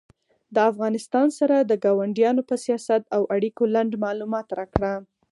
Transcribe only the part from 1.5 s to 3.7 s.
د کاونډیانو په سیاست او اړیکو